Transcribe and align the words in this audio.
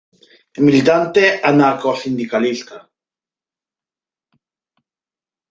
Militante 0.65 1.23
anarcosindicalista. 1.49 2.75